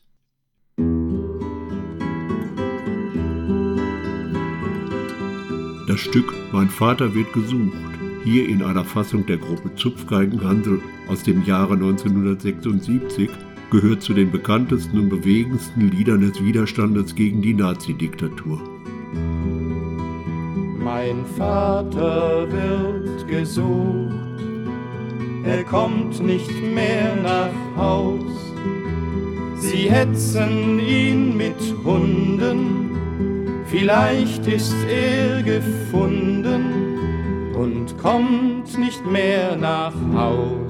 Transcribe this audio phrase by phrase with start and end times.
[5.86, 7.76] Das Stück Mein Vater wird gesucht,
[8.24, 13.28] hier in einer Fassung der Gruppe Zupfgeigenhansel aus dem Jahre 1976,
[13.70, 18.60] gehört zu den bekanntesten und bewegendsten Liedern des Widerstandes gegen die Nazidiktatur.
[20.78, 24.14] Mein Vater wird gesucht,
[25.44, 28.22] er kommt nicht mehr nach Haus.
[29.58, 32.90] Sie hetzen ihn mit Hunden,
[33.66, 36.86] vielleicht ist er gefunden
[37.54, 40.65] und kommt nicht mehr nach Haus.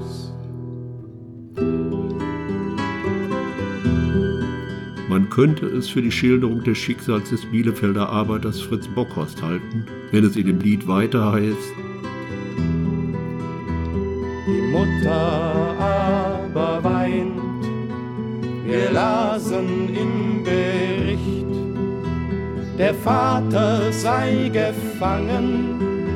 [5.37, 10.35] Könnte es für die Schilderung des Schicksals des Bielefelder Arbeiters Fritz Bockhorst halten, wenn es
[10.35, 11.73] in dem Lied weiter heißt.
[14.47, 17.39] Die Mutter aber weint,
[18.65, 21.45] wir lasen im Bericht,
[22.79, 26.07] der Vater sei gefangen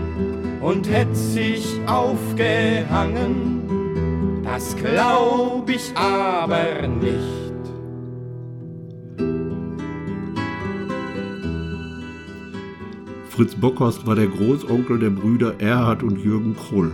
[0.62, 3.62] und hätt sich aufgehangen,
[4.44, 7.51] das glaub ich aber nicht.
[13.42, 16.92] Fritz Bockhorst war der Großonkel der Brüder Erhard und Jürgen Krull.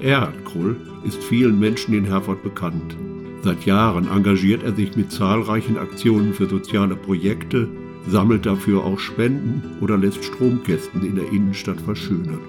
[0.00, 2.94] Erhard Krull ist vielen Menschen in Herford bekannt.
[3.42, 7.68] Seit Jahren engagiert er sich mit zahlreichen Aktionen für soziale Projekte,
[8.06, 12.40] sammelt dafür auch Spenden oder lässt Stromkästen in der Innenstadt verschönern.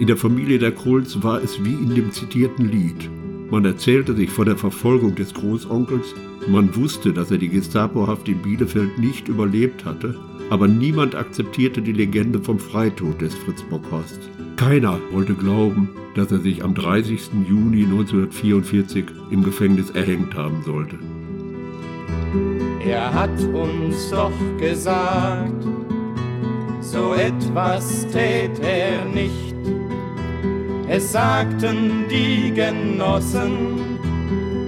[0.00, 3.08] In der Familie der Krulls war es wie in dem zitierten Lied.
[3.52, 6.12] Man erzählte sich von der Verfolgung des Großonkels,
[6.48, 10.16] man wusste, dass er die Gestapohaft in Bielefeld nicht überlebt hatte
[10.50, 14.18] aber niemand akzeptierte die Legende vom Freitod des Fritz Bockhorst.
[14.56, 17.30] Keiner wollte glauben, dass er sich am 30.
[17.48, 20.98] Juni 1944 im Gefängnis erhängt haben sollte.
[22.84, 25.64] Er hat uns doch gesagt,
[26.80, 29.54] so etwas tät er nicht.
[30.88, 33.98] Es sagten die Genossen,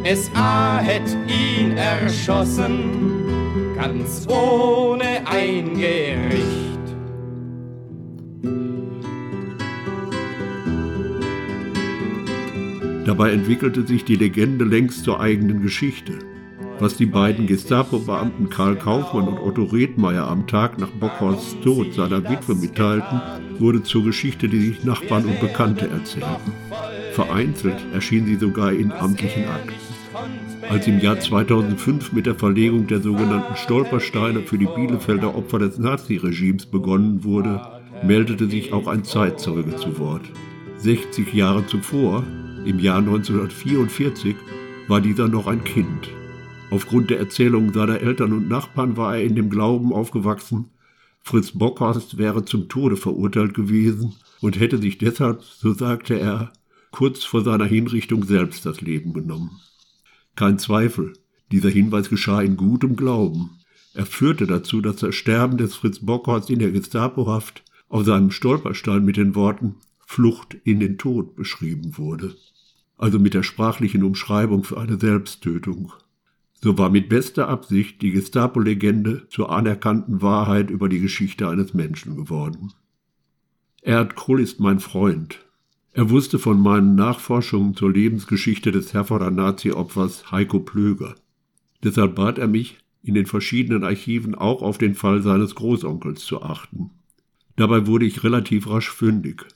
[0.05, 3.10] SA hätt ihn erschossen
[3.81, 6.45] ganz ohne ein Gericht.
[13.07, 16.19] Dabei entwickelte sich die Legende längst zur eigenen Geschichte.
[16.79, 22.23] Was die beiden Gestapo-Beamten Karl Kaufmann und Otto Redmeier am Tag nach Bockhorsts Tod seiner
[22.29, 23.21] Witwe mitteilten,
[23.59, 26.53] wurde zur Geschichte, die sich Nachbarn und Bekannte erzählten.
[27.13, 29.90] Vereinzelt erschien sie sogar in amtlichen Akten.
[30.69, 35.79] Als im Jahr 2005 mit der Verlegung der sogenannten Stolpersteine für die Bielefelder Opfer des
[35.79, 37.61] Naziregimes begonnen wurde,
[38.05, 40.23] meldete sich auch ein Zeitzeuge zu Wort.
[40.79, 42.25] 60 Jahre zuvor,
[42.65, 44.37] im Jahr 1944,
[44.87, 46.09] war dieser noch ein Kind.
[46.71, 50.71] Aufgrund der Erzählungen seiner Eltern und Nachbarn war er in dem Glauben aufgewachsen,
[51.23, 56.53] Fritz Bockhorst wäre zum Tode verurteilt gewesen und hätte sich deshalb, so sagte er,
[56.93, 59.61] kurz vor seiner Hinrichtung selbst das Leben genommen.
[60.37, 61.13] Kein Zweifel,
[61.53, 63.51] dieser Hinweis geschah in gutem Glauben.
[63.95, 69.05] Er führte dazu, dass das Sterben des Fritz Bockhorst in der Gestapohaft auf seinem Stolperstein
[69.05, 69.77] mit den Worten
[70.07, 72.37] Flucht in den Tod beschrieben wurde.
[72.97, 75.93] Also mit der sprachlichen Umschreibung für eine Selbsttötung.
[76.63, 82.17] So war mit bester Absicht die Gestapo-Legende zur anerkannten Wahrheit über die Geschichte eines Menschen
[82.17, 82.73] geworden.
[83.83, 85.39] Erd Krull ist mein Freund,
[85.93, 91.17] er wusste von meinen Nachforschungen zur Lebensgeschichte des Herforder Nazi-Opfers Heiko Plöger.
[91.83, 96.43] Deshalb bat er mich, in den verschiedenen Archiven auch auf den Fall seines Großonkels zu
[96.43, 96.91] achten.
[97.57, 99.47] Dabei wurde ich relativ rasch fündig.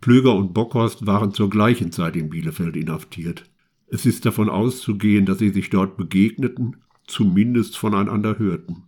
[0.00, 3.44] Plöger und Bockhorst waren zur gleichen Zeit in Bielefeld inhaftiert.
[3.88, 6.76] Es ist davon auszugehen, dass sie sich dort begegneten,
[7.06, 8.84] zumindest voneinander hörten.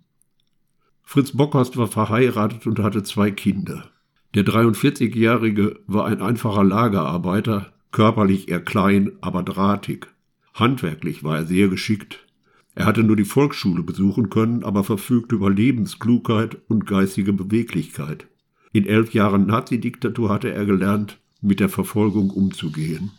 [1.03, 3.91] Fritz Bockhorst war verheiratet und hatte zwei Kinder.
[4.35, 10.09] Der 43-Jährige war ein einfacher Lagerarbeiter, körperlich eher klein, aber drahtig.
[10.55, 12.27] Handwerklich war er sehr geschickt.
[12.75, 18.27] Er hatte nur die Volksschule besuchen können, aber verfügte über Lebensklugheit und geistige Beweglichkeit.
[18.73, 23.13] In elf Jahren Nazidiktatur hatte er gelernt, mit der Verfolgung umzugehen.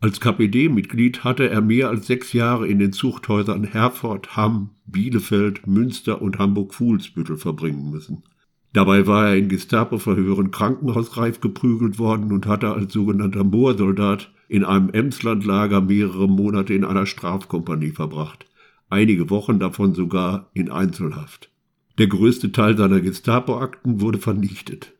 [0.00, 6.20] Als KPD-Mitglied hatte er mehr als sechs Jahre in den Zuchthäusern Herford, Hamm, Bielefeld, Münster
[6.20, 8.24] und Hamburg-Fuhlsbüttel verbringen müssen.
[8.72, 14.90] Dabei war er in Gestapo-Verhören krankenhausreif geprügelt worden und hatte als sogenannter Moorsoldat in einem
[14.90, 18.46] Emslandlager mehrere Monate in einer Strafkompanie verbracht.
[18.90, 21.50] einige Wochen davon sogar in Einzelhaft.
[21.98, 24.94] Der größte Teil seiner Gestapo-Akten wurde vernichtet.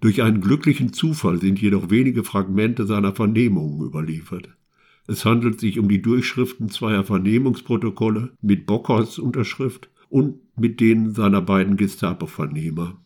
[0.00, 4.48] Durch einen glücklichen Zufall sind jedoch wenige Fragmente seiner Vernehmungen überliefert.
[5.06, 11.40] Es handelt sich um die Durchschriften zweier Vernehmungsprotokolle mit Bockhorsts Unterschrift und mit denen seiner
[11.40, 13.00] beiden Gestapo-Vernehmer.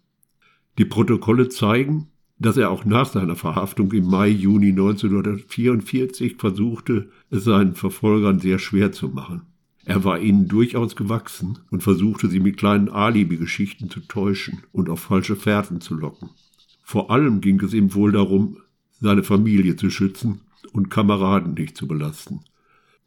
[0.78, 2.08] Die Protokolle zeigen,
[2.38, 8.58] dass er auch nach seiner Verhaftung im Mai, Juni 1944 versuchte, es seinen Verfolgern sehr
[8.58, 9.43] schwer zu machen.
[9.87, 15.00] Er war ihnen durchaus gewachsen und versuchte sie mit kleinen Alibi-Geschichten zu täuschen und auf
[15.00, 16.31] falsche Fährten zu locken.
[16.82, 18.58] Vor allem ging es ihm wohl darum,
[19.00, 20.40] seine Familie zu schützen
[20.73, 22.40] und Kameraden nicht zu belasten.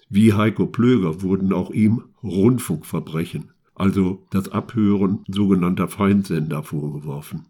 [0.10, 7.46] Wie Heiko Plöger wurden auch ihm Rundfunkverbrechen, also das Abhören sogenannter Feindsender vorgeworfen.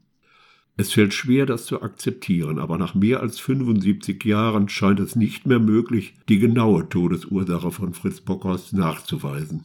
[0.80, 5.46] Es fällt schwer, das zu akzeptieren, aber nach mehr als 75 Jahren scheint es nicht
[5.46, 9.64] mehr möglich, die genaue Todesursache von Fritz Bockhorst nachzuweisen.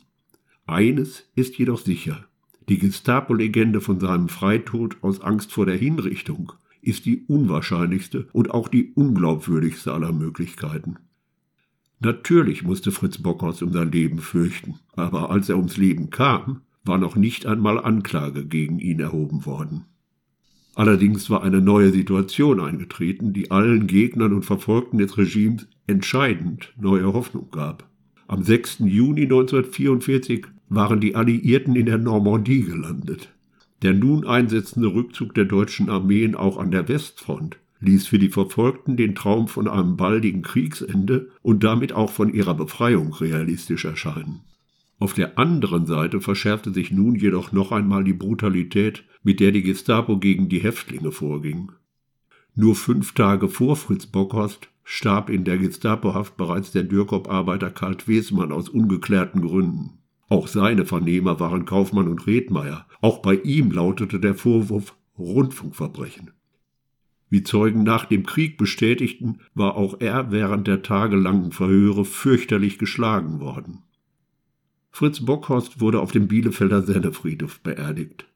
[0.66, 2.24] Eines ist jedoch sicher.
[2.68, 6.52] Die Gestapo-Legende von seinem Freitod aus Angst vor der Hinrichtung
[6.82, 10.96] ist die unwahrscheinlichste und auch die unglaubwürdigste aller Möglichkeiten.
[12.00, 16.98] Natürlich musste Fritz Bockhorst um sein Leben fürchten, aber als er ums Leben kam, war
[16.98, 19.84] noch nicht einmal Anklage gegen ihn erhoben worden.
[20.74, 27.12] Allerdings war eine neue Situation eingetreten, die allen Gegnern und Verfolgten des Regimes entscheidend neue
[27.12, 27.88] Hoffnung gab.
[28.26, 28.80] Am 6.
[28.80, 33.28] Juni 1944 waren die Alliierten in der Normandie gelandet.
[33.82, 38.96] Der nun einsetzende Rückzug der deutschen Armeen auch an der Westfront ließ für die Verfolgten
[38.96, 44.40] den Traum von einem baldigen Kriegsende und damit auch von ihrer Befreiung realistisch erscheinen.
[44.98, 49.62] Auf der anderen Seite verschärfte sich nun jedoch noch einmal die Brutalität, mit der die
[49.62, 51.72] Gestapo gegen die Häftlinge vorging.
[52.54, 58.52] Nur fünf Tage vor Fritz Bockhorst starb in der Gestapohaft bereits der Dürkop-Arbeiter Karl Wesmann
[58.52, 59.98] aus ungeklärten Gründen.
[60.28, 62.86] Auch seine Vernehmer waren Kaufmann und Redmeier.
[63.00, 66.30] Auch bei ihm lautete der Vorwurf Rundfunkverbrechen.
[67.28, 73.40] Wie Zeugen nach dem Krieg bestätigten, war auch er während der tagelangen Verhöre fürchterlich geschlagen
[73.40, 73.82] worden.
[74.96, 78.26] Fritz Bockhorst wurde auf dem Bielefelder Sennefriedhof beerdigt.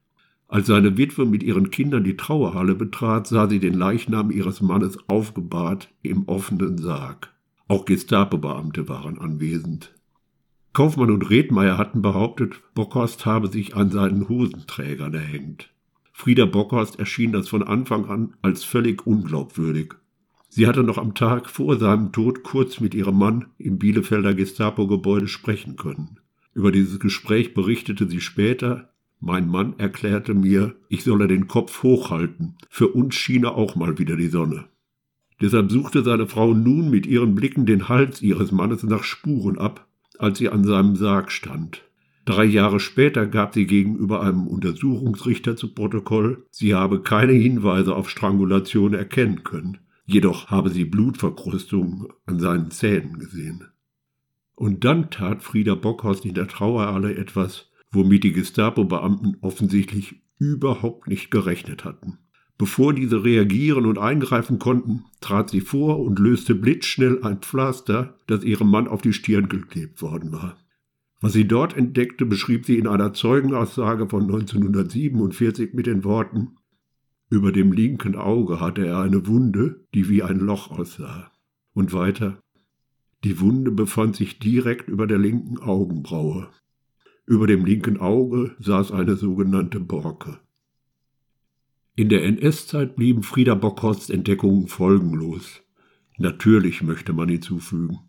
[0.49, 4.97] Als seine Witwe mit ihren Kindern die Trauerhalle betrat, sah sie den Leichnam ihres Mannes
[5.07, 7.33] aufgebahrt im offenen Sarg.
[7.69, 9.93] Auch Gestapo-Beamte waren anwesend.
[10.73, 15.69] Kaufmann und Redmeier hatten behauptet, Bockhorst habe sich an seinen Hosenträgern erhängt.
[16.11, 19.93] Frieda Bockhorst erschien das von Anfang an als völlig unglaubwürdig.
[20.49, 25.29] Sie hatte noch am Tag vor seinem Tod kurz mit ihrem Mann im Bielefelder Gestapo-Gebäude
[25.29, 26.19] sprechen können.
[26.53, 28.89] Über dieses Gespräch berichtete sie später.
[29.19, 32.57] Mein Mann erklärte mir, ich solle den Kopf hochhalten.
[32.69, 34.65] Für uns schiene auch mal wieder die Sonne.
[35.41, 39.87] Deshalb suchte seine Frau nun mit ihren Blicken den Hals ihres Mannes nach Spuren ab,
[40.17, 41.83] als sie an seinem Sarg stand.
[42.25, 48.09] Drei Jahre später gab sie gegenüber einem Untersuchungsrichter zu Protokoll, sie habe keine Hinweise auf
[48.09, 53.65] Strangulation erkennen können, jedoch habe sie Blutverkrustungen an seinen Zähnen gesehen.
[54.59, 61.31] Und dann tat Frieda Bockhorst in der Trauerhalle etwas, womit die Gestapo-Beamten offensichtlich überhaupt nicht
[61.31, 62.17] gerechnet hatten.
[62.57, 68.43] Bevor diese reagieren und eingreifen konnten, trat sie vor und löste blitzschnell ein Pflaster, das
[68.43, 70.57] ihrem Mann auf die Stirn geklebt worden war.
[71.21, 76.57] Was sie dort entdeckte, beschrieb sie in einer Zeugenaussage von 1947 mit den Worten
[77.29, 81.31] Über dem linken Auge hatte er eine Wunde, die wie ein Loch aussah.
[81.71, 82.41] Und weiter
[83.23, 86.49] die Wunde befand sich direkt über der linken Augenbraue.
[87.25, 90.39] Über dem linken Auge saß eine sogenannte Borke.
[91.95, 95.61] In der NS-Zeit blieben Frieda Bockhorsts Entdeckungen folgenlos.
[96.17, 97.99] Natürlich möchte man hinzufügen.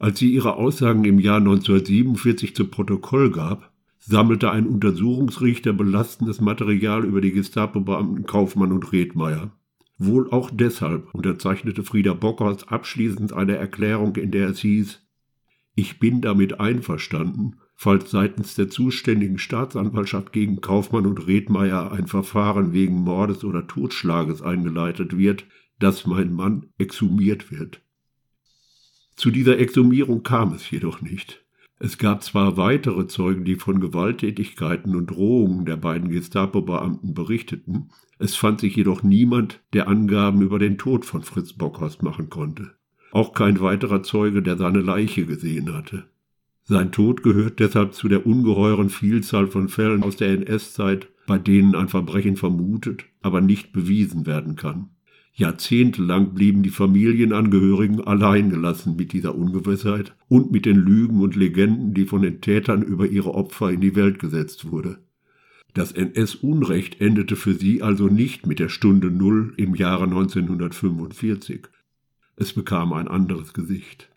[0.00, 7.04] Als sie ihre Aussagen im Jahr 1947 zu Protokoll gab, sammelte ein Untersuchungsrichter belastendes Material
[7.04, 9.52] über die Gestapo-Beamten Kaufmann und Redmeier.
[10.04, 15.00] Wohl auch deshalb unterzeichnete Frieda Bockhorst abschließend eine Erklärung, in der es hieß,
[15.74, 22.72] ich bin damit einverstanden, falls seitens der zuständigen Staatsanwaltschaft gegen Kaufmann und Redmeier ein Verfahren
[22.72, 25.46] wegen Mordes oder Totschlages eingeleitet wird,
[25.78, 27.80] dass mein Mann exhumiert wird.
[29.16, 31.41] Zu dieser Exhumierung kam es jedoch nicht.
[31.84, 37.88] Es gab zwar weitere Zeugen, die von Gewalttätigkeiten und Drohungen der beiden Gestapo-Beamten berichteten,
[38.20, 42.70] es fand sich jedoch niemand, der Angaben über den Tod von Fritz Bockhorst machen konnte.
[43.10, 46.04] Auch kein weiterer Zeuge, der seine Leiche gesehen hatte.
[46.62, 51.74] Sein Tod gehört deshalb zu der ungeheuren Vielzahl von Fällen aus der NS-Zeit, bei denen
[51.74, 54.90] ein Verbrechen vermutet, aber nicht bewiesen werden kann.
[55.34, 61.94] Jahrzehntelang blieben die Familienangehörigen allein gelassen mit dieser Ungewissheit und mit den Lügen und Legenden,
[61.94, 64.98] die von den Tätern über ihre Opfer in die Welt gesetzt wurde.
[65.72, 71.62] Das NS-Unrecht endete für sie also nicht mit der Stunde Null im Jahre 1945.
[72.36, 74.10] Es bekam ein anderes Gesicht.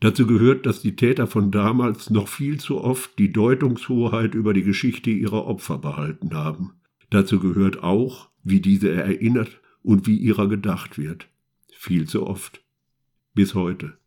[0.00, 4.62] Dazu gehört, dass die Täter von damals noch viel zu oft die Deutungshoheit über die
[4.62, 6.72] Geschichte ihrer Opfer behalten haben.
[7.10, 11.28] Dazu gehört auch, wie diese erinnert und wie ihrer gedacht wird.
[11.70, 12.64] Viel zu oft.
[13.34, 13.98] Bis heute.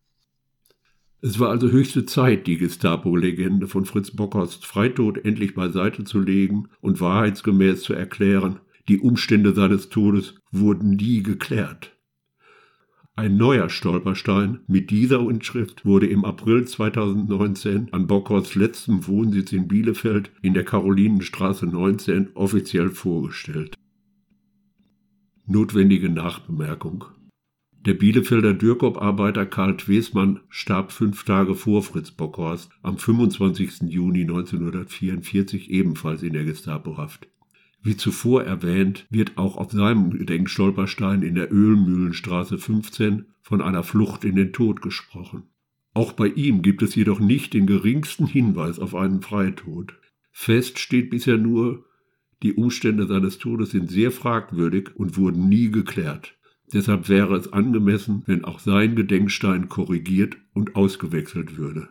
[1.20, 6.68] Es war also höchste Zeit, die Gestapo-Legende von Fritz Bockhorst Freitod endlich beiseite zu legen
[6.80, 8.60] und wahrheitsgemäß zu erklären.
[8.88, 11.96] Die Umstände seines Todes wurden nie geklärt.
[13.16, 19.66] Ein neuer Stolperstein mit dieser Inschrift wurde im April 2019 an Bockhorsts letztem Wohnsitz in
[19.66, 23.74] Bielefeld in der Karolinenstraße 19 offiziell vorgestellt.
[25.50, 27.06] Notwendige Nachbemerkung.
[27.72, 33.88] Der Bielefelder Dürkop-Arbeiter Karl Twesmann starb fünf Tage vor Fritz Bockhorst am 25.
[33.88, 37.28] Juni 1944 ebenfalls in der Gestapohaft.
[37.82, 44.26] Wie zuvor erwähnt, wird auch auf seinem Gedenkstolperstein in der Ölmühlenstraße 15 von einer Flucht
[44.26, 45.44] in den Tod gesprochen.
[45.94, 49.94] Auch bei ihm gibt es jedoch nicht den geringsten Hinweis auf einen Freitod.
[50.30, 51.86] Fest steht bisher nur,
[52.42, 56.36] die Umstände seines Todes sind sehr fragwürdig und wurden nie geklärt.
[56.72, 61.88] Deshalb wäre es angemessen, wenn auch sein Gedenkstein korrigiert und ausgewechselt würde.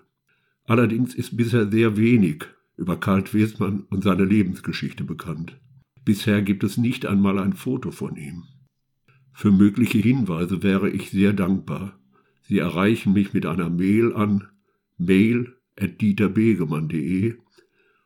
[0.65, 2.45] Allerdings ist bisher sehr wenig
[2.77, 5.59] über Karl Wesmann und seine Lebensgeschichte bekannt.
[6.05, 8.43] Bisher gibt es nicht einmal ein Foto von ihm.
[9.33, 11.99] Für mögliche Hinweise wäre ich sehr dankbar.
[12.43, 14.47] Sie erreichen mich mit einer Mail an
[14.97, 17.35] mail.dieterbegemann.de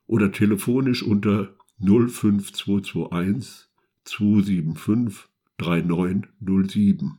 [0.07, 3.67] oder telefonisch unter 05221
[4.05, 7.17] 275 3907.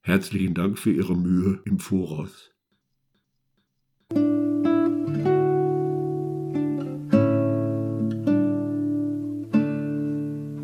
[0.00, 2.50] Herzlichen Dank für Ihre Mühe im Voraus.